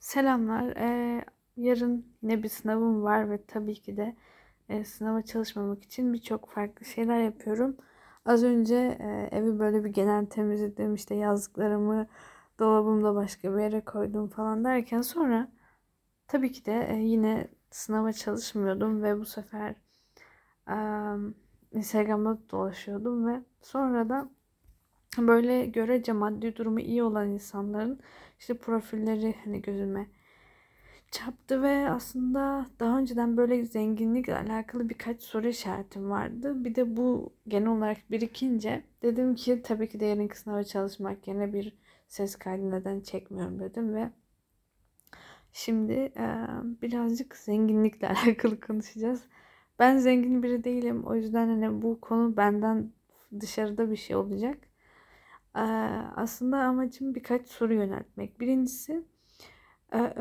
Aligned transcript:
Selamlar. 0.00 0.76
Ee, 0.76 1.24
yarın 1.56 2.06
yine 2.22 2.42
bir 2.42 2.48
sınavım 2.48 3.02
var 3.02 3.30
ve 3.30 3.46
tabii 3.46 3.74
ki 3.74 3.96
de 3.96 4.16
e, 4.68 4.84
sınava 4.84 5.22
çalışmamak 5.22 5.82
için 5.84 6.12
birçok 6.12 6.50
farklı 6.50 6.86
şeyler 6.86 7.20
yapıyorum. 7.20 7.76
Az 8.24 8.44
önce 8.44 8.74
e, 9.00 9.28
evi 9.36 9.58
böyle 9.58 9.84
bir 9.84 9.90
genel 9.90 10.26
temizledim. 10.26 10.94
işte 10.94 11.14
yazdıklarımı 11.14 12.06
dolabımda 12.58 13.14
başka 13.14 13.56
bir 13.56 13.62
yere 13.62 13.80
koydum 13.84 14.28
falan 14.28 14.64
derken 14.64 15.02
sonra 15.02 15.48
tabii 16.28 16.52
ki 16.52 16.66
de 16.66 16.88
e, 16.90 16.96
yine 16.96 17.48
sınava 17.70 18.12
çalışmıyordum 18.12 19.02
ve 19.02 19.18
bu 19.20 19.24
sefer 19.26 19.74
e, 20.68 20.76
Instagram'da 21.72 22.38
dolaşıyordum 22.50 23.26
ve 23.26 23.42
sonra 23.62 24.08
da 24.08 24.30
böyle 25.18 25.66
görece 25.66 26.12
maddi 26.12 26.56
durumu 26.56 26.80
iyi 26.80 27.02
olan 27.02 27.28
insanların 27.30 28.00
işte 28.38 28.58
profilleri 28.58 29.34
hani 29.44 29.62
gözüme 29.62 30.06
çarptı 31.10 31.62
ve 31.62 31.90
aslında 31.90 32.66
daha 32.80 32.98
önceden 32.98 33.36
böyle 33.36 33.64
zenginlikle 33.64 34.36
alakalı 34.36 34.88
birkaç 34.88 35.22
soru 35.22 35.48
işaretim 35.48 36.10
vardı. 36.10 36.64
Bir 36.64 36.74
de 36.74 36.96
bu 36.96 37.32
genel 37.48 37.68
olarak 37.68 38.10
birikince 38.10 38.84
dedim 39.02 39.34
ki 39.34 39.62
tabii 39.62 39.88
ki 39.88 40.00
de 40.00 40.06
yarınki 40.06 40.38
sınava 40.38 40.64
çalışmak 40.64 41.28
yerine 41.28 41.52
bir 41.52 41.78
ses 42.08 42.36
kaydı 42.36 42.70
neden 42.70 43.00
çekmiyorum 43.00 43.60
dedim 43.60 43.94
ve 43.94 44.10
şimdi 45.52 45.92
e, 45.92 46.46
birazcık 46.82 47.36
zenginlikle 47.36 48.08
alakalı 48.24 48.60
konuşacağız. 48.60 49.22
Ben 49.78 49.98
zengin 49.98 50.42
biri 50.42 50.64
değilim. 50.64 51.04
O 51.06 51.14
yüzden 51.14 51.48
hani 51.48 51.82
bu 51.82 52.00
konu 52.00 52.36
benden 52.36 52.92
dışarıda 53.40 53.90
bir 53.90 53.96
şey 53.96 54.16
olacak. 54.16 54.69
Aslında 56.16 56.58
amacım 56.58 57.14
birkaç 57.14 57.48
soru 57.48 57.74
yöneltmek. 57.74 58.40
Birincisi 58.40 59.04
e, 59.94 60.14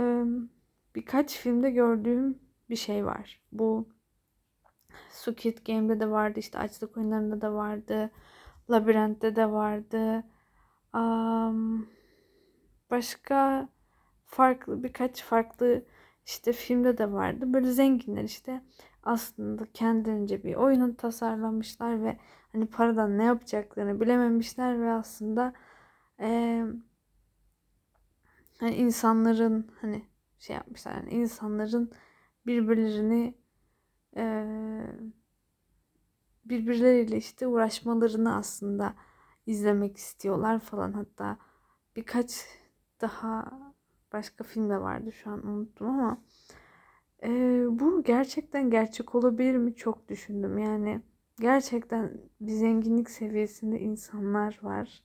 birkaç 0.96 1.38
filmde 1.38 1.72
gördüğüm 1.72 2.40
bir 2.70 2.76
şey 2.76 3.06
var. 3.06 3.42
Bu 3.52 3.90
Squid 5.12 5.58
Game'de 5.68 6.00
de 6.00 6.10
vardı, 6.10 6.40
işte 6.40 6.60
Açlık 6.60 6.98
Oyunları'nda 6.98 7.42
da 7.42 7.54
vardı, 7.54 8.12
Labirent'te 8.72 9.36
de 9.36 9.52
vardı. 9.52 10.24
Başka 12.92 13.70
farklı 14.26 14.84
birkaç 14.84 15.24
farklı 15.24 15.86
işte 16.26 16.54
filmde 16.54 16.98
de 16.98 17.12
vardı. 17.12 17.54
Böyle 17.54 17.72
zenginler 17.72 18.24
işte 18.24 18.62
aslında 19.04 19.66
kendince 19.74 20.44
bir 20.44 20.56
oyunu 20.56 20.96
tasarlamışlar 20.96 22.04
ve 22.04 22.18
hani 22.52 22.66
paradan 22.68 23.18
ne 23.18 23.24
yapacaklarını 23.24 24.02
bilememişler 24.02 24.82
ve 24.82 24.92
aslında 24.92 25.54
e, 26.20 26.64
hani 28.60 28.76
insanların 28.76 29.72
hani 29.82 30.06
şey 30.40 30.56
yapmışlar 30.56 30.96
yani 30.96 31.10
insanların 31.10 31.92
birbirlerini 32.46 33.36
e, 34.18 34.46
birbirleriyle 36.46 37.18
işte 37.18 37.48
uğraşmalarını 37.48 38.36
aslında 38.36 38.94
izlemek 39.46 39.98
istiyorlar 39.98 40.60
falan. 40.60 40.94
Hatta 40.94 41.38
birkaç 41.96 42.46
daha 43.02 43.52
başka 44.14 44.44
film 44.44 44.70
de 44.70 44.82
vardı 44.82 45.12
şu 45.12 45.30
an 45.32 45.48
unuttum 45.48 45.88
ama 45.88 46.22
e, 47.24 47.30
bu 47.70 48.04
gerçekten 48.04 48.70
gerçek 48.70 49.16
olabilir 49.16 49.56
mi? 49.58 49.76
Çok 49.76 50.10
düşündüm. 50.10 50.58
Yani 50.58 51.02
gerçekten 51.40 52.22
bir 52.42 52.52
zenginlik 52.52 53.10
seviyesinde 53.10 53.80
insanlar 53.80 54.60
var. 54.62 55.04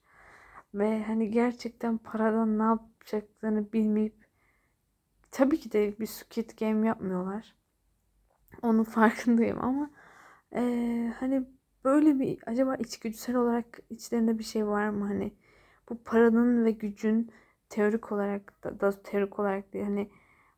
Ve 0.75 1.05
hani 1.05 1.31
gerçekten 1.31 1.99
paradan 1.99 2.59
ne 2.59 2.63
yapacaklarını 2.63 3.73
bilmeyip 3.73 4.15
tabii 5.31 5.61
ki 5.61 5.73
de 5.73 5.99
bir 6.01 6.07
Squid 6.07 6.51
Game 6.61 6.87
yapmıyorlar. 6.87 7.55
Onun 8.63 8.85
farkındayım 8.85 9.65
ama 9.65 9.91
e, 10.55 10.61
hani 11.21 11.45
böyle 11.85 12.19
bir 12.19 12.39
acaba 12.47 12.77
içgüdüsel 12.77 13.37
olarak 13.37 13.81
içlerinde 13.91 14.39
bir 14.39 14.45
şey 14.45 14.67
var 14.67 14.89
mı 14.89 15.07
hani 15.07 15.33
bu 15.89 16.03
paranın 16.05 16.65
ve 16.65 16.71
gücün 16.71 17.31
teorik 17.69 18.13
olarak 18.13 18.65
da, 18.65 18.81
da 18.81 19.03
teorik 19.03 19.39
olarak 19.39 19.73
değil 19.73 19.85
hani 19.85 20.11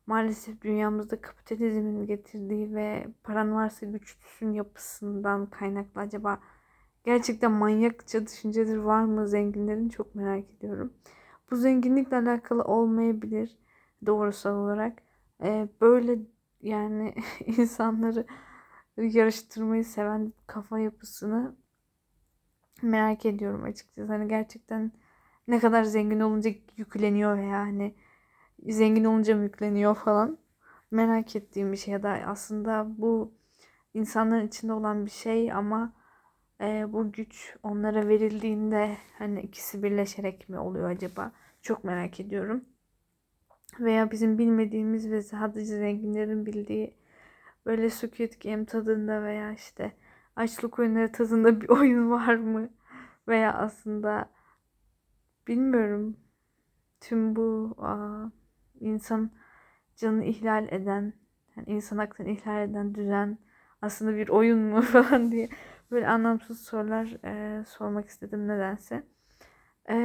maalesef 0.07 0.61
dünyamızda 0.61 1.21
kapitalizmin 1.21 2.05
getirdiği 2.05 2.75
ve 2.75 3.07
paran 3.23 3.55
varsa 3.55 3.85
güçlüsün 3.85 4.51
yapısından 4.51 5.49
kaynaklı 5.49 6.01
acaba 6.01 6.39
gerçekten 7.03 7.51
manyakça 7.51 8.25
düşünceleri 8.25 8.85
var 8.85 9.03
mı 9.03 9.27
zenginlerin 9.27 9.89
çok 9.89 10.15
merak 10.15 10.51
ediyorum. 10.57 10.93
Bu 11.51 11.55
zenginlikle 11.55 12.17
alakalı 12.17 12.63
olmayabilir 12.63 13.57
doğrusal 14.05 14.55
olarak. 14.55 15.01
Ee, 15.43 15.67
böyle 15.81 16.19
yani 16.61 17.15
insanları 17.45 18.25
yarıştırmayı 18.97 19.85
seven 19.85 20.33
kafa 20.47 20.79
yapısını 20.79 21.55
merak 22.81 23.25
ediyorum 23.25 23.63
açıkçası. 23.63 24.11
Hani 24.11 24.27
gerçekten 24.27 24.91
ne 25.47 25.59
kadar 25.59 25.83
zengin 25.83 26.19
olunca 26.19 26.51
yükleniyor 26.77 27.37
veya 27.37 27.59
hani 27.59 27.95
zengin 28.69 29.03
olunca 29.03 29.35
mı 29.35 29.43
yükleniyor 29.43 29.95
falan 29.95 30.37
merak 30.91 31.35
ettiğim 31.35 31.71
bir 31.71 31.77
şey 31.77 31.93
ya 31.93 32.03
da 32.03 32.09
aslında 32.09 32.87
bu 32.97 33.33
insanların 33.93 34.47
içinde 34.47 34.73
olan 34.73 35.05
bir 35.05 35.11
şey 35.11 35.53
ama 35.53 35.93
e, 36.61 36.93
bu 36.93 37.11
güç 37.11 37.55
onlara 37.63 38.07
verildiğinde 38.07 38.97
hani 39.17 39.41
ikisi 39.41 39.83
birleşerek 39.83 40.49
mi 40.49 40.59
oluyor 40.59 40.89
acaba? 40.89 41.31
Çok 41.61 41.83
merak 41.83 42.19
ediyorum. 42.19 42.65
Veya 43.79 44.11
bizim 44.11 44.37
bilmediğimiz 44.37 45.11
ve 45.11 45.21
sadece 45.21 45.77
zenginlerin 45.77 46.45
bildiği 46.45 46.93
böyle 47.65 47.89
Squid 47.89 48.33
Game 48.43 48.65
tadında 48.65 49.23
veya 49.23 49.53
işte 49.53 49.91
açlık 50.35 50.79
oyunları 50.79 51.11
tadında 51.11 51.61
bir 51.61 51.69
oyun 51.79 52.11
var 52.11 52.35
mı? 52.35 52.69
Veya 53.27 53.53
aslında 53.53 54.29
bilmiyorum 55.47 56.17
tüm 57.01 57.35
bu 57.35 57.75
aa, 57.79 58.25
insan 58.79 59.31
canını 59.95 60.25
ihlal 60.25 60.67
eden, 60.71 61.13
yani 61.57 61.69
insan 61.69 61.97
haklarını 61.97 62.31
ihlal 62.31 62.69
eden 62.69 62.95
düzen 62.95 63.37
aslında 63.81 64.15
bir 64.15 64.29
oyun 64.29 64.59
mu 64.59 64.81
falan 64.93 65.31
diye 65.31 65.49
böyle 65.91 66.07
anlamsız 66.07 66.61
sorular 66.61 67.17
e, 67.25 67.63
sormak 67.65 68.07
istedim 68.09 68.47
nedense. 68.47 69.03
E, 69.89 69.95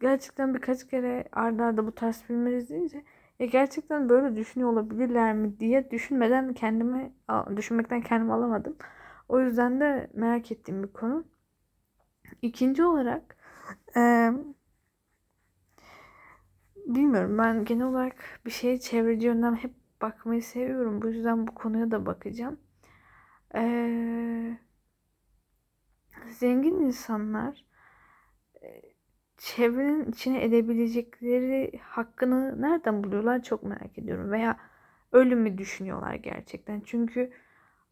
gerçekten 0.00 0.54
birkaç 0.54 0.86
kere 0.86 1.28
ardarda 1.32 1.64
arda 1.64 1.86
bu 1.86 1.94
tarz 1.94 2.22
filmler 2.22 2.52
izleyince 2.52 3.04
ya 3.38 3.46
gerçekten 3.46 4.08
böyle 4.08 4.36
düşünüyor 4.36 4.72
olabilirler 4.72 5.34
mi 5.34 5.60
diye 5.60 5.90
düşünmeden 5.90 6.54
kendimi 6.54 7.12
düşünmekten 7.56 8.00
kendimi 8.02 8.32
alamadım. 8.32 8.76
O 9.28 9.40
yüzden 9.40 9.80
de 9.80 10.10
merak 10.14 10.52
ettiğim 10.52 10.82
bir 10.82 10.92
konu. 10.92 11.24
İkinci 12.42 12.84
olarak 12.84 13.36
e, 13.96 14.30
bilmiyorum 16.86 17.38
ben 17.38 17.64
genel 17.64 17.86
olarak 17.86 18.16
bir 18.46 18.50
şeye 18.50 18.80
çevreci 18.80 19.26
yönden 19.26 19.54
hep 19.54 19.72
bakmayı 20.02 20.42
seviyorum. 20.42 21.02
Bu 21.02 21.08
yüzden 21.08 21.46
bu 21.46 21.54
konuya 21.54 21.90
da 21.90 22.06
bakacağım. 22.06 22.60
Ee, 23.54 24.58
zengin 26.30 26.80
insanlar 26.80 27.64
e, 28.62 28.82
çevrenin 29.36 30.12
içine 30.12 30.44
edebilecekleri 30.44 31.78
hakkını 31.78 32.62
nereden 32.62 33.04
buluyorlar 33.04 33.42
çok 33.42 33.62
merak 33.62 33.98
ediyorum. 33.98 34.30
Veya 34.30 34.58
ölümü 35.12 35.58
düşünüyorlar 35.58 36.14
gerçekten. 36.14 36.80
Çünkü 36.80 37.32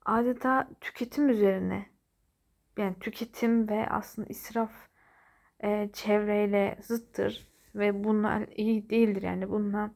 adeta 0.05 0.69
tüketim 0.81 1.29
üzerine 1.29 1.87
yani 2.79 2.99
tüketim 3.01 3.69
ve 3.69 3.89
aslında 3.89 4.29
israf 4.29 4.73
e, 5.65 5.91
çevreyle 5.93 6.79
zıttır 6.83 7.52
ve 7.75 8.05
bunlar 8.05 8.47
iyi 8.57 8.91
değildir 8.91 9.23
yani 9.23 9.51
bunlar 9.51 9.91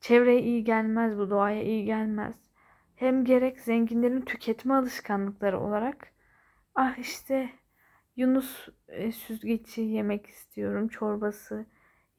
çevreye 0.00 0.42
iyi 0.42 0.64
gelmez 0.64 1.18
bu 1.18 1.30
doğaya 1.30 1.62
iyi 1.62 1.84
gelmez. 1.84 2.34
Hem 2.96 3.24
gerek 3.24 3.60
zenginlerin 3.60 4.20
tüketme 4.20 4.74
alışkanlıkları 4.74 5.60
olarak 5.60 6.12
ah 6.74 6.98
işte 6.98 7.50
Yunus 8.16 8.68
e, 8.88 9.12
süzgeci 9.12 9.80
yemek 9.80 10.26
istiyorum, 10.26 10.88
çorbası 10.88 11.66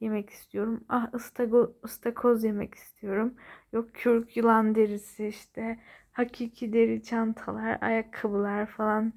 yemek 0.00 0.30
istiyorum. 0.30 0.84
Ah 0.88 1.14
ıstago, 1.14 1.72
ıstakoz 1.84 2.44
yemek 2.44 2.74
istiyorum. 2.74 3.34
Yok 3.72 3.94
kürk 3.94 4.36
yılan 4.36 4.74
derisi 4.74 5.26
işte 5.26 5.80
hakiki 6.12 6.72
deri 6.72 7.02
çantalar, 7.02 7.78
ayakkabılar 7.80 8.66
falan 8.66 9.12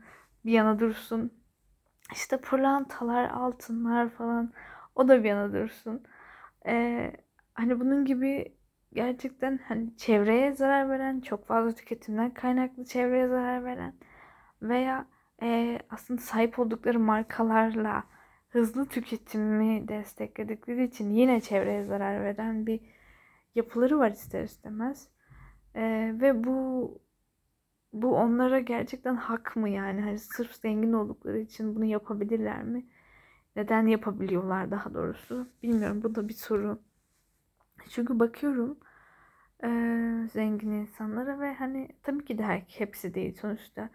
bir 0.45 0.51
yana 0.51 0.79
dursun. 0.79 1.31
İşte 2.11 2.37
pırlantalar, 2.37 3.29
altınlar 3.29 4.09
falan 4.09 4.53
o 4.95 5.07
da 5.07 5.23
bir 5.23 5.29
yana 5.29 5.53
dursun. 5.53 6.03
Ee, 6.67 7.13
hani 7.53 7.79
bunun 7.79 8.05
gibi 8.05 8.57
gerçekten 8.93 9.59
hani 9.67 9.97
çevreye 9.97 10.51
zarar 10.53 10.89
veren, 10.89 11.19
çok 11.21 11.47
fazla 11.47 11.71
tüketimden 11.71 12.33
kaynaklı 12.33 12.85
çevreye 12.85 13.27
zarar 13.27 13.65
veren 13.65 13.93
veya 14.61 15.07
e, 15.43 15.79
aslında 15.89 16.21
sahip 16.21 16.59
oldukları 16.59 16.99
markalarla 16.99 18.03
hızlı 18.49 18.85
tüketimi 18.85 19.87
destekledikleri 19.87 20.83
için 20.83 21.09
yine 21.09 21.41
çevreye 21.41 21.85
zarar 21.85 22.23
veren 22.23 22.65
bir 22.67 22.79
yapıları 23.55 23.99
var 23.99 24.11
ister 24.11 24.43
istemez. 24.43 25.09
Ee, 25.75 26.11
ve 26.21 26.43
bu 26.43 27.01
bu 27.93 28.15
onlara 28.15 28.59
gerçekten 28.59 29.15
hak 29.15 29.55
mı 29.55 29.69
yani? 29.69 30.01
Hani 30.01 30.19
sırf 30.19 30.55
zengin 30.55 30.93
oldukları 30.93 31.39
için 31.39 31.75
bunu 31.75 31.85
yapabilirler 31.85 32.63
mi? 32.63 32.85
Neden 33.55 33.87
yapabiliyorlar 33.87 34.71
daha 34.71 34.93
doğrusu? 34.93 35.47
Bilmiyorum. 35.63 36.03
Bu 36.03 36.15
da 36.15 36.27
bir 36.29 36.33
soru. 36.33 36.79
Çünkü 37.89 38.19
bakıyorum 38.19 38.77
e, 39.63 39.69
zengin 40.33 40.71
insanlara 40.71 41.39
ve 41.39 41.53
hani 41.53 41.89
tabii 42.03 42.25
ki 42.25 42.37
de 42.37 42.43
her, 42.43 42.63
hepsi 42.67 43.13
değil 43.13 43.37
sonuçta. 43.41 43.89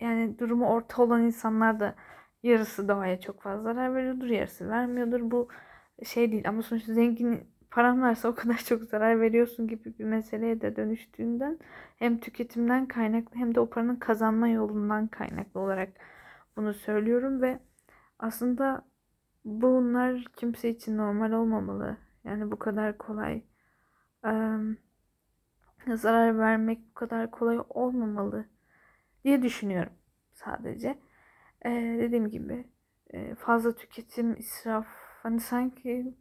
Yani 0.00 0.38
durumu 0.38 0.66
orta 0.68 1.02
olan 1.02 1.22
insanlar 1.22 1.80
da 1.80 1.94
yarısı 2.42 2.88
doğaya 2.88 3.20
çok 3.20 3.42
fazla 3.42 3.62
zarar 3.62 3.94
veriyordur, 3.94 4.26
yarısı 4.26 4.68
vermiyordur. 4.68 5.20
Bu 5.30 5.48
şey 6.04 6.32
değil 6.32 6.48
ama 6.48 6.62
sonuçta 6.62 6.94
zengin 6.94 7.40
paran 7.70 8.02
varsa 8.02 8.28
o 8.28 8.34
kadar 8.34 8.56
çok 8.58 8.84
zarar 8.84 9.20
veriyorsun 9.20 9.68
gibi 9.68 9.98
bir 9.98 10.04
meseleye 10.04 10.60
de 10.60 10.76
dönüştüğünden 10.76 11.58
hem 11.96 12.18
tüketimden 12.20 12.86
kaynaklı 12.88 13.36
hem 13.36 13.54
de 13.54 13.60
o 13.60 13.70
paranın 13.70 13.96
kazanma 13.96 14.48
yolundan 14.48 15.06
kaynaklı 15.08 15.60
olarak 15.60 15.88
bunu 16.56 16.74
söylüyorum 16.74 17.42
ve 17.42 17.58
aslında 18.18 18.87
bunlar 19.48 20.24
kimse 20.36 20.70
için 20.70 20.96
normal 20.96 21.32
olmamalı. 21.32 21.96
Yani 22.24 22.50
bu 22.50 22.58
kadar 22.58 22.98
kolay 22.98 23.42
zarar 25.96 26.38
vermek 26.38 26.90
bu 26.90 26.94
kadar 26.94 27.30
kolay 27.30 27.58
olmamalı 27.68 28.48
diye 29.24 29.42
düşünüyorum 29.42 29.92
sadece. 30.32 30.98
Ee, 31.64 31.96
dediğim 32.00 32.30
gibi 32.30 32.70
fazla 33.38 33.74
tüketim, 33.74 34.36
israf 34.36 34.86
hani 35.22 35.40
sanki 35.40 36.14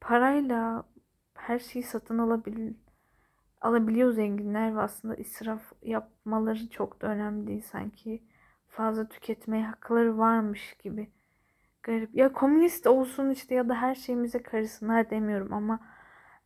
parayla 0.00 0.84
her 1.34 1.58
şeyi 1.58 1.82
satın 1.82 2.18
alabil 2.18 2.74
alabiliyor 3.60 4.12
zenginler 4.12 4.76
ve 4.76 4.80
aslında 4.80 5.14
israf 5.14 5.72
yapmaları 5.82 6.70
çok 6.70 7.02
da 7.02 7.06
önemli 7.06 7.46
değil 7.46 7.62
sanki 7.62 8.22
fazla 8.68 9.08
tüketmeye 9.08 9.66
hakları 9.66 10.18
varmış 10.18 10.76
gibi 10.82 11.12
garip 11.82 12.14
ya 12.14 12.32
komünist 12.32 12.86
olsun 12.86 13.30
işte 13.30 13.54
ya 13.54 13.68
da 13.68 13.74
her 13.74 13.94
şeyimize 13.94 14.42
karışsınlar 14.42 15.10
demiyorum 15.10 15.52
ama 15.52 15.80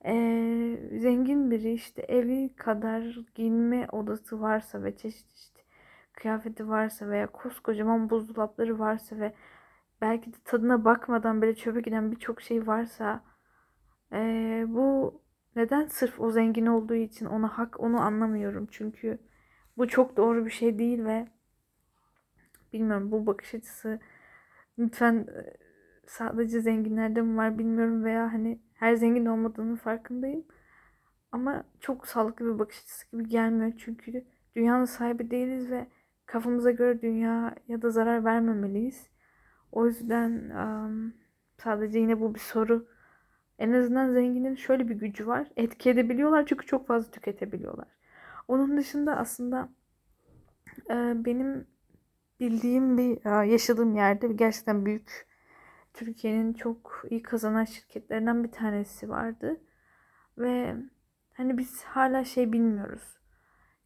ee, 0.07 0.81
zengin 0.99 1.51
biri 1.51 1.73
işte 1.73 2.03
evi 2.03 2.57
kadar 2.57 3.19
giyinme 3.35 3.89
odası 3.93 4.41
varsa 4.41 4.85
ve 4.85 4.97
çeşit 4.97 5.31
çeşit 5.31 5.65
kıyafeti 6.13 6.69
varsa 6.69 7.09
veya 7.09 7.27
koskocaman 7.27 8.11
buzdolapları 8.11 8.79
varsa 8.79 9.19
ve 9.19 9.35
belki 10.01 10.33
de 10.33 10.37
tadına 10.45 10.85
bakmadan 10.85 11.43
böyle 11.43 11.55
çöpe 11.55 11.81
giden 11.81 12.13
birçok 12.13 12.41
şey 12.43 12.67
varsa 12.67 13.25
ee, 14.13 14.65
bu 14.69 15.21
neden 15.57 15.87
sırf 15.87 16.21
o 16.21 16.31
zengin 16.31 16.67
olduğu 16.67 16.95
için 16.95 17.27
ona 17.27 17.59
hak 17.59 17.81
onu 17.81 18.01
anlamıyorum. 18.01 18.69
Çünkü 18.71 19.19
bu 19.77 19.89
çok 19.89 20.17
doğru 20.17 20.47
bir 20.47 20.51
şey 20.51 20.79
değil 20.79 21.05
ve 21.05 21.29
bilmiyorum 22.73 23.11
bu 23.13 23.27
bakış 23.27 23.55
açısı 23.55 24.01
lütfen 24.79 25.27
sadece 26.07 26.61
zenginlerde 26.61 27.23
mi 27.23 27.37
var 27.37 27.59
bilmiyorum 27.59 28.05
veya 28.05 28.33
hani 28.33 28.61
her 28.75 28.95
zengin 28.95 29.27
olmadığının 29.27 29.77
farkındayım. 29.77 30.45
Ama 31.33 31.65
çok 31.81 32.07
sağlıklı 32.07 32.55
bir 32.55 32.59
bakış 32.59 32.79
açısı 32.79 33.11
gibi 33.11 33.29
gelmiyor 33.29 33.73
çünkü 33.79 34.25
dünyanın 34.57 34.85
sahibi 34.85 35.31
değiliz 35.31 35.71
ve 35.71 35.87
kafamıza 36.27 36.71
göre 36.71 37.03
dünya 37.03 37.55
ya 37.69 37.83
da 37.83 37.91
zarar 37.91 38.25
vermemeliyiz. 38.25 39.11
O 39.73 39.87
yüzden 39.87 40.53
sadece 41.59 41.99
yine 41.99 42.21
bu 42.21 42.35
bir 42.35 42.41
soru. 42.41 42.87
En 43.59 43.73
azından 43.73 44.13
zenginin 44.13 44.55
şöyle 44.55 44.89
bir 44.89 44.95
gücü 44.95 45.27
var. 45.27 45.49
Etki 45.57 45.91
edebiliyorlar 45.91 46.47
çünkü 46.47 46.67
çok 46.67 46.87
fazla 46.87 47.11
tüketebiliyorlar. 47.11 47.89
Onun 48.49 48.77
dışında 48.77 49.17
aslında 49.17 49.69
benim 51.25 51.67
bildiğim 52.41 52.99
bir 52.99 53.45
yaşadığım 53.45 53.97
yerde 53.97 54.29
gerçekten 54.29 54.87
büyük 54.87 55.27
Türkiye'nin 55.95 56.53
çok 56.53 57.05
iyi 57.11 57.23
kazanan 57.23 57.65
şirketlerinden 57.65 58.45
bir 58.45 58.53
tanesi 58.53 59.09
vardı. 59.09 59.61
Ve 60.39 60.77
hani 61.33 61.59
biz 61.59 61.85
hala 61.85 62.25
şey 62.25 62.53
bilmiyoruz. 62.53 63.19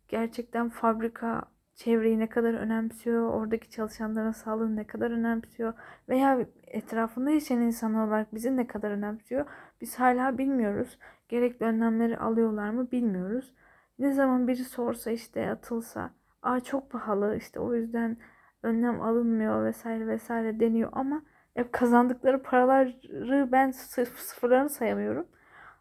Gerçekten 0.08 0.68
fabrika 0.68 1.42
çevreyi 1.74 2.18
ne 2.18 2.28
kadar 2.28 2.54
önemsiyor, 2.54 3.28
oradaki 3.32 3.70
çalışanların 3.70 4.32
sağlığını 4.32 4.76
ne 4.76 4.86
kadar 4.86 5.10
önemsiyor 5.10 5.72
veya 6.08 6.46
etrafında 6.66 7.30
yaşayan 7.30 7.60
insanlar 7.60 8.06
olarak 8.06 8.34
bizi 8.34 8.56
ne 8.56 8.66
kadar 8.66 8.90
önemsiyor 8.90 9.46
biz 9.80 10.00
hala 10.00 10.38
bilmiyoruz. 10.38 10.98
Gerekli 11.28 11.66
önlemleri 11.66 12.18
alıyorlar 12.18 12.70
mı 12.70 12.90
bilmiyoruz. 12.90 13.54
Ne 13.98 14.12
zaman 14.12 14.48
biri 14.48 14.64
sorsa 14.64 15.10
işte 15.10 15.50
atılsa, 15.50 16.10
aa 16.42 16.60
çok 16.60 16.90
pahalı 16.90 17.36
işte 17.36 17.60
o 17.60 17.74
yüzden 17.74 18.16
önlem 18.62 19.00
alınmıyor 19.02 19.64
vesaire 19.64 20.06
vesaire 20.06 20.60
deniyor 20.60 20.90
ama 20.92 21.22
hep 21.54 21.72
kazandıkları 21.72 22.42
paraları 22.42 23.52
ben 23.52 23.70
sıf 23.70 24.18
sıfırlarını 24.18 24.68
sayamıyorum. 24.70 25.26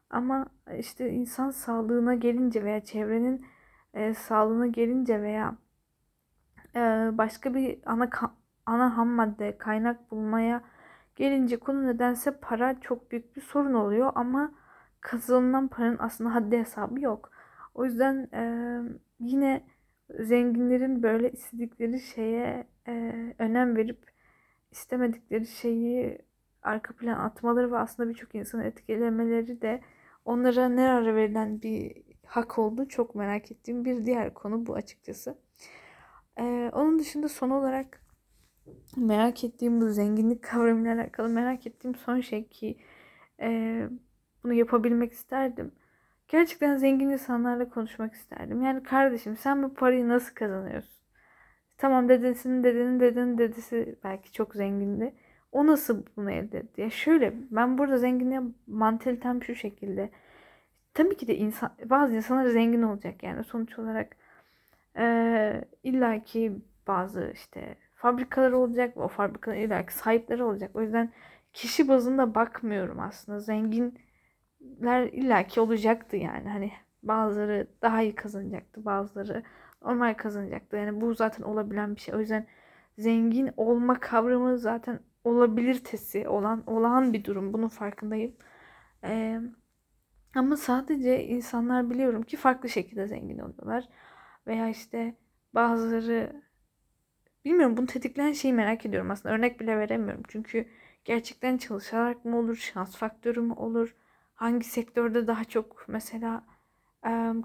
Ama 0.09 0.47
işte 0.77 1.09
insan 1.09 1.49
sağlığına 1.51 2.15
gelince 2.15 2.63
veya 2.63 2.85
çevrenin 2.85 3.45
e, 3.93 4.13
sağlığına 4.13 4.67
gelince 4.67 5.21
veya 5.21 5.55
e, 6.75 6.79
başka 7.13 7.53
bir 7.53 7.79
ana 7.85 8.09
ana 8.65 8.97
ham 8.97 9.07
madde 9.07 9.57
kaynak 9.57 10.11
bulmaya 10.11 10.63
gelince 11.15 11.57
konu 11.59 11.87
nedense 11.87 12.39
para 12.39 12.79
çok 12.81 13.11
büyük 13.11 13.35
bir 13.35 13.41
sorun 13.41 13.73
oluyor 13.73 14.11
ama 14.15 14.51
kazanılan 15.01 15.67
paranın 15.67 15.97
aslında 15.99 16.35
haddi 16.35 16.57
hesabı 16.57 16.99
yok. 17.01 17.31
O 17.75 17.85
yüzden 17.85 18.29
e, 18.33 18.43
yine 19.19 19.65
zenginlerin 20.19 21.03
böyle 21.03 21.31
istedikleri 21.31 21.99
şeye 21.99 22.67
e, 22.87 23.13
önem 23.39 23.75
verip 23.77 23.99
istemedikleri 24.71 25.47
şeyi 25.47 26.17
arka 26.61 26.93
plan 26.95 27.19
atmaları 27.19 27.71
ve 27.71 27.77
aslında 27.77 28.09
birçok 28.09 28.35
insanı 28.35 28.63
etkilemeleri 28.63 29.61
de 29.61 29.81
onlara 30.25 30.69
ne 30.69 30.89
ara 30.89 31.15
verilen 31.15 31.61
bir 31.61 32.03
hak 32.25 32.59
oldu 32.59 32.87
çok 32.87 33.15
merak 33.15 33.51
ettiğim 33.51 33.85
bir 33.85 34.05
diğer 34.05 34.33
konu 34.33 34.65
bu 34.67 34.75
açıkçası. 34.75 35.37
Ee, 36.39 36.71
onun 36.73 36.99
dışında 36.99 37.29
son 37.29 37.49
olarak 37.49 38.01
merak 38.97 39.43
ettiğim 39.43 39.81
bu 39.81 39.89
zenginlik 39.89 40.41
kavramıyla 40.43 40.95
alakalı 40.95 41.29
merak 41.29 41.67
ettiğim 41.67 41.95
son 41.95 42.21
şey 42.21 42.47
ki 42.47 42.77
e, 43.41 43.89
bunu 44.43 44.53
yapabilmek 44.53 45.13
isterdim. 45.13 45.71
Gerçekten 46.27 46.77
zengin 46.77 47.09
insanlarla 47.09 47.69
konuşmak 47.69 48.13
isterdim. 48.13 48.61
Yani 48.61 48.83
kardeşim 48.83 49.37
sen 49.37 49.63
bu 49.63 49.73
parayı 49.73 50.07
nasıl 50.07 50.35
kazanıyorsun? 50.35 50.97
Tamam 51.77 52.09
dedesinin 52.09 52.63
dedenin 52.63 52.99
dedenin 52.99 53.37
dedesi 53.37 53.99
belki 54.03 54.31
çok 54.31 54.55
zengindi. 54.55 55.13
O 55.51 55.67
nasıl 55.67 56.05
bunu 56.17 56.31
elde 56.31 56.57
etti? 56.59 56.81
Ya 56.81 56.89
şöyle 56.89 57.33
ben 57.51 57.77
burada 57.77 57.97
zenginliğe 57.97 58.41
mantalitem 58.67 59.43
şu 59.43 59.55
şekilde. 59.55 60.09
Tabii 60.93 61.17
ki 61.17 61.27
de 61.27 61.35
insan, 61.37 61.71
bazı 61.85 62.15
insanlar 62.15 62.47
zengin 62.47 62.81
olacak 62.81 63.23
yani 63.23 63.43
sonuç 63.43 63.79
olarak 63.79 64.17
e, 64.97 65.65
illaki 65.83 66.53
bazı 66.87 67.31
işte 67.33 67.75
fabrikalar 67.95 68.51
olacak 68.51 68.97
o 68.97 69.07
fabrikaların 69.07 69.61
illaki 69.61 69.93
sahipleri 69.93 70.43
olacak. 70.43 70.71
O 70.75 70.81
yüzden 70.81 71.11
kişi 71.53 71.87
bazında 71.87 72.35
bakmıyorum 72.35 72.99
aslında. 72.99 73.39
Zenginler 74.67 75.07
illaki 75.07 75.61
olacaktı 75.61 76.17
yani. 76.17 76.49
Hani 76.49 76.71
bazıları 77.03 77.67
daha 77.81 78.01
iyi 78.01 78.15
kazanacaktı, 78.15 78.85
bazıları 78.85 79.43
normal 79.81 80.13
kazanacaktı. 80.13 80.77
Yani 80.77 81.01
bu 81.01 81.13
zaten 81.13 81.43
olabilen 81.43 81.95
bir 81.95 82.01
şey. 82.01 82.15
O 82.15 82.19
yüzden 82.19 82.47
zengin 82.97 83.51
olma 83.57 83.99
kavramı 83.99 84.57
zaten 84.59 84.99
olabilirtesi 85.23 86.27
olan 86.27 86.63
olağan 86.67 87.13
bir 87.13 87.23
durum. 87.23 87.53
Bunun 87.53 87.67
farkındayım. 87.67 88.35
Ee, 89.03 89.39
ama 90.35 90.57
sadece 90.57 91.23
insanlar 91.23 91.89
biliyorum 91.89 92.23
ki 92.23 92.37
farklı 92.37 92.69
şekilde 92.69 93.07
zengin 93.07 93.39
oluyorlar. 93.39 93.89
Veya 94.47 94.69
işte 94.69 95.15
bazıları 95.53 96.41
bilmiyorum 97.45 97.77
bunu 97.77 97.85
tetikleyen 97.85 98.31
şeyi 98.33 98.53
merak 98.53 98.85
ediyorum 98.85 99.11
aslında. 99.11 99.35
Örnek 99.35 99.59
bile 99.59 99.77
veremiyorum. 99.77 100.23
Çünkü 100.27 100.67
gerçekten 101.05 101.57
çalışarak 101.57 102.25
mı 102.25 102.37
olur, 102.37 102.55
şans 102.55 102.97
faktörü 102.97 103.41
mü 103.41 103.53
olur? 103.53 103.95
Hangi 104.37 104.65
sektörde 104.65 105.27
daha 105.27 105.43
çok 105.45 105.85
mesela 105.87 106.43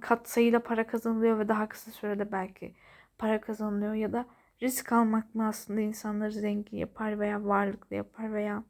kat 0.00 0.28
sayıyla 0.28 0.62
para 0.62 0.86
kazanılıyor 0.86 1.38
ve 1.38 1.48
daha 1.48 1.68
kısa 1.68 1.90
sürede 1.90 2.32
belki 2.32 2.74
para 3.18 3.40
kazanılıyor 3.40 3.94
ya 3.94 4.12
da 4.12 4.26
risk 4.62 4.92
almak 4.92 5.34
mı 5.34 5.46
aslında 5.46 5.80
insanları 5.80 6.32
zengin 6.32 6.76
yapar 6.76 7.20
veya 7.20 7.44
varlıklı 7.44 7.96
yapar 7.96 8.32
veya 8.34 8.64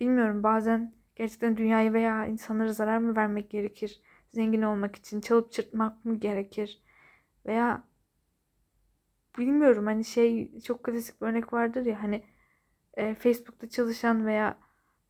bilmiyorum 0.00 0.42
bazen 0.42 0.94
gerçekten 1.16 1.56
dünyayı 1.56 1.92
veya 1.92 2.26
insanlara 2.26 2.72
zarar 2.72 2.98
mı 2.98 3.16
vermek 3.16 3.50
gerekir? 3.50 4.00
Zengin 4.32 4.62
olmak 4.62 4.96
için 4.96 5.20
çalıp 5.20 5.52
çırpmak 5.52 6.04
mı 6.04 6.14
gerekir? 6.20 6.82
Veya 7.46 7.84
bilmiyorum 9.38 9.86
hani 9.86 10.04
şey 10.04 10.60
çok 10.60 10.84
klasik 10.84 11.20
bir 11.20 11.26
örnek 11.26 11.52
vardır 11.52 11.86
ya 11.86 12.02
hani 12.02 12.24
e, 12.94 13.14
Facebook'ta 13.14 13.68
çalışan 13.68 14.26
veya 14.26 14.58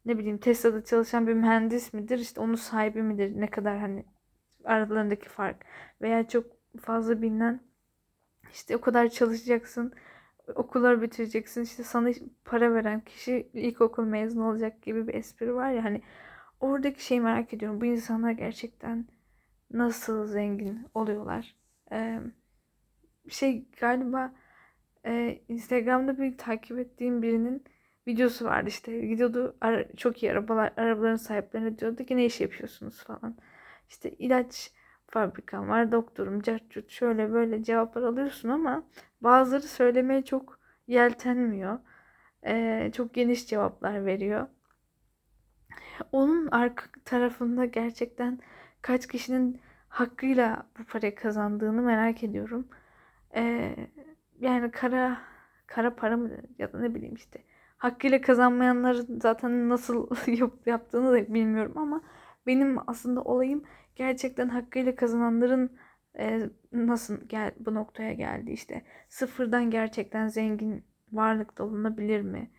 ne 0.07 0.19
bileyim 0.19 0.39
Tesla'da 0.39 0.85
çalışan 0.85 1.27
bir 1.27 1.35
mühendis 1.35 1.93
midir? 1.93 2.19
İşte 2.19 2.41
onun 2.41 2.55
sahibi 2.55 3.03
midir? 3.03 3.41
Ne 3.41 3.47
kadar 3.51 3.79
hani 3.79 4.05
aralarındaki 4.65 5.29
fark 5.29 5.65
veya 6.03 6.29
çok 6.29 6.47
fazla 6.81 7.23
bilinen 7.23 7.61
işte 8.53 8.77
o 8.77 8.81
kadar 8.81 9.09
çalışacaksın 9.09 9.95
okullar 10.55 11.03
bitireceksin 11.03 11.63
işte 11.63 11.85
sana 11.85 12.11
para 12.45 12.75
veren 12.75 13.01
kişi 13.01 13.51
ilkokul 13.55 14.05
mezunu 14.05 14.49
olacak 14.49 14.83
gibi 14.83 15.09
bir 15.09 15.15
espri 15.15 15.55
var 15.55 15.71
ya 15.71 15.85
hani 15.85 16.03
oradaki 16.61 17.05
şeyi 17.05 17.21
merak 17.21 17.55
ediyorum 17.55 17.81
bu 17.81 17.85
insanlar 17.85 18.31
gerçekten 18.31 19.07
nasıl 19.71 20.27
zengin 20.27 20.87
oluyorlar 20.95 21.57
ee, 21.93 22.21
şey 23.29 23.69
galiba 23.81 24.35
e, 25.07 25.41
Instagram'da 25.49 26.19
bir 26.19 26.39
takip 26.39 26.79
ettiğim 26.79 27.23
birinin 27.23 27.65
videosu 28.07 28.45
vardı 28.45 28.69
işte 28.69 29.01
gidiyordu 29.07 29.57
çok 29.97 30.23
iyi 30.23 30.33
arabalar 30.33 30.73
arabaların 30.77 31.17
sahiplerine 31.17 31.79
diyordu 31.79 32.05
ki 32.05 32.17
ne 32.17 32.25
iş 32.25 32.41
yapıyorsunuz 32.41 33.05
falan 33.05 33.37
işte 33.89 34.11
ilaç 34.11 34.73
fabrikam 35.07 35.69
var, 35.69 35.93
doktorum, 35.93 36.43
cartçut 36.43 36.91
şöyle 36.91 37.33
böyle 37.33 37.63
cevaplar 37.65 38.03
alıyorsun 38.03 38.49
ama 38.49 38.85
bazıları 39.21 39.63
söylemeye 39.63 40.25
çok 40.25 40.59
yeltenmiyor. 40.87 41.79
Ee, 42.47 42.91
çok 42.95 43.15
geniş 43.15 43.47
cevaplar 43.47 44.07
veriyor. 44.07 44.47
Onun 46.13 46.47
arka 46.47 46.85
tarafında 47.05 47.65
gerçekten 47.65 48.39
kaç 48.83 49.07
kişinin 49.07 49.61
hakkıyla 49.89 50.67
bu 50.79 50.85
parayı 50.85 51.15
kazandığını 51.15 51.83
merak 51.83 52.25
ediyorum. 52.25 52.69
Ee, 53.37 53.77
yani 54.41 54.71
kara 54.71 55.19
kara 55.67 55.95
para 55.97 56.17
mı 56.17 56.31
ya 56.59 56.73
da 56.73 56.79
ne 56.79 56.95
bileyim 56.95 57.15
işte 57.15 57.45
hakkıyla 57.85 58.21
kazanmayanların 58.21 59.21
zaten 59.21 59.69
nasıl 59.69 60.09
yaptığını 60.67 61.13
da 61.13 61.35
bilmiyorum 61.35 61.79
ama 61.79 62.03
benim 62.47 62.91
aslında 62.91 63.23
olayım 63.23 63.65
gerçekten 63.97 64.49
hakkıyla 64.49 64.97
kazananların 64.97 65.77
e, 66.19 66.51
nasıl 66.73 67.29
gel 67.29 67.53
bu 67.59 67.75
noktaya 67.75 68.13
geldi 68.13 68.51
işte. 68.53 68.85
Sıfırdan 69.09 69.71
gerçekten 69.71 70.29
zengin 70.29 70.85
varlıkta 71.13 71.65
olunabilir 71.65 72.21
mi? 72.21 72.51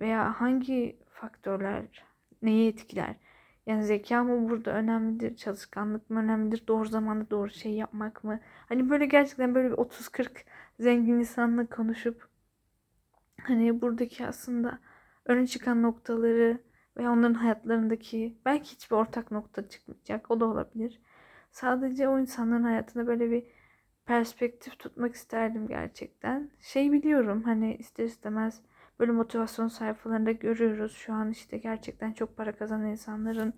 Veya 0.00 0.40
hangi 0.40 0.98
faktörler 1.10 2.04
neyi 2.42 2.68
etkiler? 2.68 3.14
Yani 3.66 3.84
zeka 3.84 4.24
mı 4.24 4.50
burada 4.50 4.70
önemlidir 4.70 5.36
çalışkanlık 5.36 6.10
mı 6.10 6.20
önemlidir 6.20 6.66
doğru 6.68 6.84
zamanda 6.88 7.30
doğru 7.30 7.50
şey 7.50 7.72
yapmak 7.72 8.24
mı? 8.24 8.40
Hani 8.68 8.90
böyle 8.90 9.06
gerçekten 9.06 9.54
böyle 9.54 9.70
bir 9.70 9.76
30-40 9.76 10.44
zengin 10.80 11.18
insanla 11.18 11.66
konuşup 11.66 12.33
hani 13.48 13.80
buradaki 13.80 14.26
aslında 14.26 14.78
öne 15.26 15.46
çıkan 15.46 15.82
noktaları 15.82 16.58
ve 16.96 17.08
onların 17.08 17.34
hayatlarındaki 17.34 18.38
belki 18.44 18.72
hiçbir 18.72 18.96
ortak 18.96 19.30
nokta 19.30 19.68
çıkmayacak. 19.68 20.30
O 20.30 20.40
da 20.40 20.46
olabilir. 20.46 21.00
Sadece 21.50 22.08
o 22.08 22.18
insanların 22.18 22.62
hayatında 22.62 23.06
böyle 23.06 23.30
bir 23.30 23.44
perspektif 24.06 24.78
tutmak 24.78 25.14
isterdim 25.14 25.68
gerçekten. 25.68 26.50
Şey 26.60 26.92
biliyorum 26.92 27.42
hani 27.42 27.76
ister 27.76 28.04
istemez 28.04 28.62
böyle 29.00 29.12
motivasyon 29.12 29.68
sayfalarında 29.68 30.32
görüyoruz. 30.32 30.92
Şu 30.96 31.12
an 31.12 31.30
işte 31.30 31.58
gerçekten 31.58 32.12
çok 32.12 32.36
para 32.36 32.52
kazanan 32.52 32.86
insanların 32.86 33.54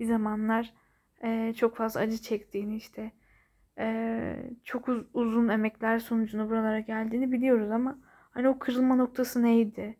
bir 0.00 0.04
zamanlar 0.06 0.74
e, 1.22 1.54
çok 1.54 1.76
fazla 1.76 2.00
acı 2.00 2.18
çektiğini 2.18 2.76
işte 2.76 3.12
e, 3.78 4.36
çok 4.64 4.88
uz- 4.88 5.06
uzun 5.14 5.48
emekler 5.48 5.98
sonucunda 5.98 6.50
buralara 6.50 6.80
geldiğini 6.80 7.32
biliyoruz 7.32 7.70
ama 7.70 7.98
hani 8.30 8.48
o 8.48 8.58
kırılma 8.58 8.96
noktası 8.96 9.42
neydi? 9.42 9.96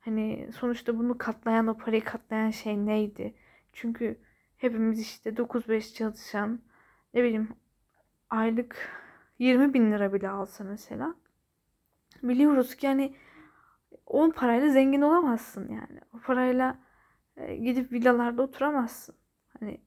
Hani 0.00 0.48
sonuçta 0.56 0.98
bunu 0.98 1.18
katlayan 1.18 1.66
o 1.66 1.76
parayı 1.76 2.04
katlayan 2.04 2.50
şey 2.50 2.86
neydi? 2.86 3.34
Çünkü 3.72 4.18
hepimiz 4.56 5.00
işte 5.00 5.30
9-5 5.36 5.94
çalışan 5.94 6.60
ne 7.14 7.22
bileyim 7.22 7.48
aylık 8.30 8.90
20 9.38 9.74
bin 9.74 9.92
lira 9.92 10.12
bile 10.12 10.28
alsa 10.28 10.64
mesela 10.64 11.14
biliyoruz 12.22 12.74
ki 12.74 12.88
hani 12.88 13.16
10 14.06 14.30
parayla 14.30 14.70
zengin 14.70 15.02
olamazsın 15.02 15.68
yani. 15.68 16.00
O 16.14 16.18
parayla 16.18 16.78
e, 17.36 17.56
gidip 17.56 17.92
villalarda 17.92 18.42
oturamazsın. 18.42 19.14
Hani 19.60 19.80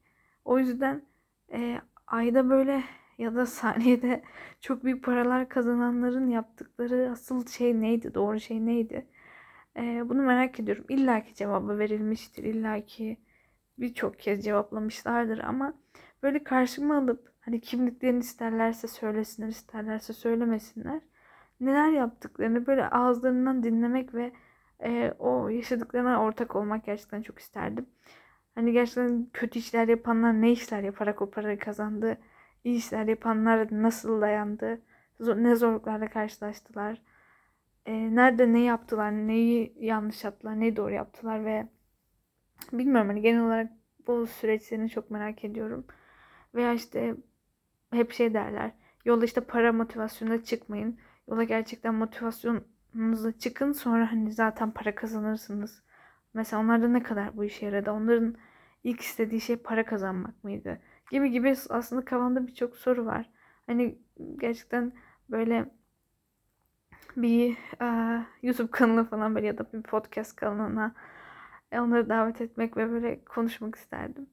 o 0.45 0.59
yüzden 0.59 1.05
e, 1.51 1.81
ayda 2.07 2.49
böyle 2.49 2.83
ya 3.17 3.35
da 3.35 3.45
saniyede 3.45 4.23
çok 4.61 4.83
büyük 4.83 5.03
paralar 5.05 5.49
kazananların 5.49 6.27
yaptıkları 6.27 7.09
asıl 7.11 7.47
şey 7.47 7.81
neydi? 7.81 8.13
Doğru 8.13 8.39
şey 8.39 8.65
neydi? 8.65 9.07
Ee, 9.77 10.03
bunu 10.09 10.21
merak 10.21 10.59
ediyorum. 10.59 10.85
İlla 10.89 11.23
ki 11.23 11.35
cevabı 11.35 11.79
verilmiştir. 11.79 12.43
İlla 12.43 12.85
ki 12.85 13.17
birçok 13.79 14.19
kez 14.19 14.45
cevaplamışlardır 14.45 15.39
ama 15.39 15.73
böyle 16.23 16.43
karşıma 16.43 16.97
alıp 16.97 17.33
hani 17.41 17.61
kimliklerini 17.61 18.19
isterlerse 18.19 18.87
söylesinler, 18.87 19.47
isterlerse 19.47 20.13
söylemesinler. 20.13 21.01
Neler 21.59 21.91
yaptıklarını 21.91 22.67
böyle 22.67 22.89
ağızlarından 22.89 23.63
dinlemek 23.63 24.13
ve 24.13 24.31
e, 24.83 25.13
o 25.19 25.49
yaşadıklarına 25.49 26.23
ortak 26.23 26.55
olmak 26.55 26.85
gerçekten 26.85 27.21
çok 27.21 27.39
isterdim. 27.39 27.85
Hani 28.55 28.71
gerçekten 28.73 29.27
kötü 29.33 29.59
işler 29.59 29.87
yapanlar 29.87 30.41
ne 30.41 30.51
işler 30.51 30.83
yaparak 30.83 31.21
o 31.21 31.29
parayı 31.31 31.59
kazandı, 31.59 32.17
iyi 32.65 32.77
işler 32.77 33.07
yapanlar 33.07 33.67
nasıl 33.71 34.21
dayandı, 34.21 34.81
ne 35.19 35.55
zorluklarla 35.55 36.07
karşılaştılar 36.09 37.01
e, 37.85 38.15
nerede 38.15 38.53
ne 38.53 38.59
yaptılar, 38.59 39.11
neyi 39.11 39.73
yanlış 39.79 40.23
yaptılar, 40.23 40.59
neyi 40.59 40.75
doğru 40.75 40.93
yaptılar 40.93 41.45
ve 41.45 41.67
bilmiyorum 42.73 43.07
hani 43.07 43.21
genel 43.21 43.41
olarak 43.41 43.71
bu 44.07 44.27
süreçlerini 44.27 44.89
çok 44.89 45.11
merak 45.11 45.43
ediyorum. 45.45 45.85
Veya 46.55 46.73
işte 46.73 47.15
hep 47.91 48.11
şey 48.13 48.33
derler. 48.33 48.71
Yolda 49.05 49.25
işte 49.25 49.41
para 49.41 49.73
motivasyonuna 49.73 50.43
çıkmayın. 50.43 50.99
Yola 51.27 51.43
gerçekten 51.43 51.95
motivasyonunuza 51.95 53.31
çıkın. 53.39 53.71
Sonra 53.71 54.11
hani 54.11 54.31
zaten 54.33 54.71
para 54.71 54.95
kazanırsınız. 54.95 55.83
Mesela 56.33 56.61
onlarda 56.63 56.87
ne 56.87 57.03
kadar 57.03 57.37
bu 57.37 57.43
işe 57.45 57.65
yaradı? 57.65 57.91
Onların 57.91 58.35
ilk 58.83 59.01
istediği 59.01 59.41
şey 59.41 59.55
para 59.55 59.85
kazanmak 59.85 60.43
mıydı? 60.43 60.81
Gibi 61.11 61.31
gibi 61.31 61.55
aslında 61.69 62.05
kafamda 62.05 62.47
birçok 62.47 62.77
soru 62.77 63.05
var. 63.05 63.29
Hani 63.67 63.99
gerçekten 64.39 64.91
böyle 65.29 65.71
bir 67.17 67.57
e, 67.81 68.21
YouTube 68.41 68.71
kanalı 68.71 69.03
falan 69.03 69.35
böyle 69.35 69.47
ya 69.47 69.57
da 69.57 69.73
bir 69.73 69.81
podcast 69.81 70.35
kanalına 70.35 70.95
e, 71.71 71.79
onları 71.79 72.09
davet 72.09 72.41
etmek 72.41 72.77
ve 72.77 72.91
böyle 72.91 73.25
konuşmak 73.25 73.75
isterdim. 73.75 74.27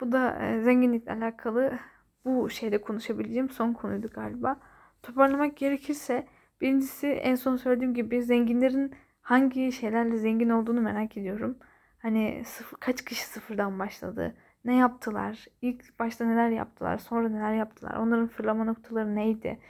Bu 0.00 0.12
da 0.12 0.38
e, 0.44 0.60
zenginlikle 0.60 1.12
alakalı 1.12 1.78
bu 2.24 2.50
şeyde 2.50 2.80
konuşabileceğim 2.80 3.50
son 3.50 3.72
konuydu 3.72 4.08
galiba. 4.14 4.60
Toparlamak 5.02 5.56
gerekirse 5.56 6.26
birincisi 6.60 7.06
en 7.06 7.34
son 7.34 7.56
söylediğim 7.56 7.94
gibi 7.94 8.22
zenginlerin 8.22 8.94
hangi 9.20 9.72
şeylerle 9.72 10.16
zengin 10.16 10.48
olduğunu 10.48 10.80
merak 10.80 11.16
ediyorum. 11.16 11.58
Hani 11.98 12.42
sıfır, 12.46 12.76
kaç 12.76 13.04
kişi 13.04 13.26
sıfırdan 13.26 13.78
başladı? 13.78 14.36
Ne 14.68 14.76
yaptılar? 14.76 15.46
İlk 15.62 15.98
başta 15.98 16.24
neler 16.24 16.50
yaptılar? 16.50 16.98
Sonra 16.98 17.28
neler 17.28 17.54
yaptılar? 17.54 17.96
Onların 17.96 18.28
fırlama 18.28 18.64
noktaları 18.64 19.14
neydi? 19.14 19.60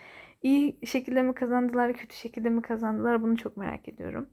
iyi 0.43 0.79
şekilde 0.87 1.23
mi 1.23 1.35
kazandılar, 1.35 1.93
kötü 1.95 2.17
şekilde 2.17 2.51
mi 2.51 2.63
kazandılar 2.63 3.23
bunu 3.23 3.37
çok 3.37 3.57
merak 3.57 3.89
ediyorum. 3.89 4.31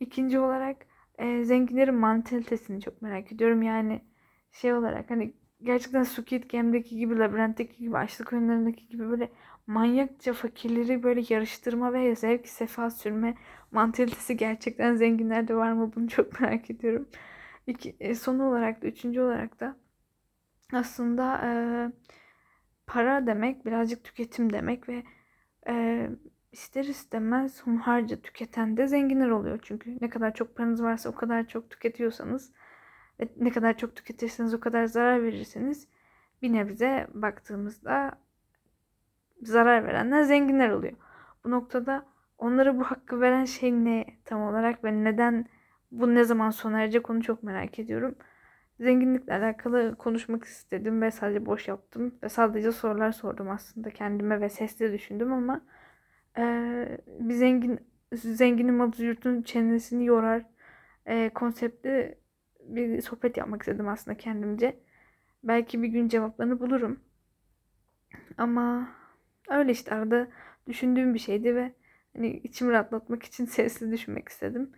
İkinci 0.00 0.38
olarak 0.38 0.86
e, 1.18 1.44
zenginlerin 1.44 1.94
mantalitesini 1.94 2.80
çok 2.80 3.02
merak 3.02 3.32
ediyorum. 3.32 3.62
Yani 3.62 4.02
şey 4.52 4.74
olarak 4.74 5.10
hani 5.10 5.34
gerçekten 5.62 6.02
Squid 6.02 6.50
Game'deki 6.50 6.96
gibi, 6.96 7.18
Labirent'teki 7.18 7.78
gibi, 7.78 7.98
açlık 7.98 8.32
oyunlarındaki 8.32 8.88
gibi 8.88 9.10
böyle 9.10 9.30
manyakça 9.66 10.32
fakirleri 10.32 11.02
böyle 11.02 11.22
yarıştırma 11.28 11.92
ve 11.92 12.16
zevk 12.16 12.48
sefa 12.48 12.90
sürme 12.90 13.34
mantalitesi 13.72 14.36
gerçekten 14.36 14.96
zenginlerde 14.96 15.54
var 15.56 15.72
mı 15.72 15.92
bunu 15.96 16.08
çok 16.08 16.40
merak 16.40 16.70
ediyorum. 16.70 17.08
İki, 17.66 17.96
e, 18.00 18.14
son 18.14 18.38
olarak 18.38 18.82
da 18.82 18.86
üçüncü 18.86 19.20
olarak 19.20 19.60
da 19.60 19.83
aslında 20.74 21.40
e, 21.44 21.50
para 22.86 23.26
demek 23.26 23.66
birazcık 23.66 24.04
tüketim 24.04 24.52
demek 24.52 24.88
ve 24.88 25.04
e, 25.68 26.08
ister 26.52 26.84
istemez 26.84 27.62
hunharca 27.62 28.20
tüketen 28.20 28.76
de 28.76 28.86
zenginler 28.86 29.28
oluyor. 29.28 29.58
Çünkü 29.62 29.98
ne 30.00 30.08
kadar 30.08 30.34
çok 30.34 30.56
paranız 30.56 30.82
varsa 30.82 31.08
o 31.08 31.14
kadar 31.14 31.48
çok 31.48 31.70
tüketiyorsanız 31.70 32.52
ve 33.20 33.28
ne 33.36 33.50
kadar 33.50 33.76
çok 33.76 33.96
tüketirseniz 33.96 34.54
o 34.54 34.60
kadar 34.60 34.84
zarar 34.84 35.22
verirseniz 35.22 35.88
bir 36.42 36.52
nebze 36.52 37.06
baktığımızda 37.14 38.18
zarar 39.42 39.84
verenler 39.86 40.22
zenginler 40.22 40.70
oluyor. 40.70 40.94
Bu 41.44 41.50
noktada 41.50 42.06
onlara 42.38 42.78
bu 42.78 42.84
hakkı 42.84 43.20
veren 43.20 43.44
şey 43.44 43.72
ne 43.72 44.06
tam 44.24 44.42
olarak 44.42 44.84
ve 44.84 45.04
neden 45.04 45.46
bu 45.90 46.14
ne 46.14 46.24
zaman 46.24 46.50
sona 46.50 46.80
erecek 46.80 47.10
onu 47.10 47.22
çok 47.22 47.42
merak 47.42 47.78
ediyorum. 47.78 48.14
Zenginlikle 48.80 49.34
alakalı 49.34 49.96
konuşmak 49.98 50.44
istedim 50.44 51.02
ve 51.02 51.10
sadece 51.10 51.46
boş 51.46 51.68
yaptım. 51.68 52.14
Ve 52.22 52.28
sadece 52.28 52.72
sorular 52.72 53.12
sordum 53.12 53.50
aslında 53.50 53.90
kendime 53.90 54.40
ve 54.40 54.48
sesli 54.48 54.92
düşündüm 54.92 55.32
ama 55.32 55.60
e, 56.38 56.42
bir 57.06 57.34
zengin 57.34 57.80
zenginin 58.12 58.74
malı 58.74 59.04
yurtun 59.04 59.42
çenesini 59.42 60.06
yorar 60.06 60.46
e, 61.06 61.30
konsepti 61.34 62.18
bir 62.60 63.00
sohbet 63.00 63.36
yapmak 63.36 63.62
istedim 63.62 63.88
aslında 63.88 64.16
kendimce. 64.16 64.76
Belki 65.44 65.82
bir 65.82 65.88
gün 65.88 66.08
cevaplarını 66.08 66.60
bulurum. 66.60 67.00
Ama 68.38 68.88
öyle 69.50 69.72
işte 69.72 69.94
arada 69.94 70.28
düşündüğüm 70.68 71.14
bir 71.14 71.18
şeydi 71.18 71.56
ve 71.56 71.72
hani 72.16 72.28
içimi 72.30 72.72
rahatlatmak 72.72 73.22
için 73.22 73.44
sesli 73.46 73.90
düşünmek 73.92 74.28
istedim. 74.28 74.72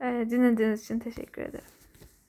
Ee, 0.00 0.26
dinlediğiniz 0.30 0.82
için 0.84 0.98
teşekkür 0.98 1.42
ederim. 1.42 1.85